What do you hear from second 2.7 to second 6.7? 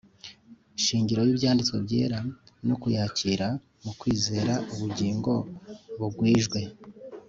kuyakira mu kwizeraUbugingo Bugwijwe,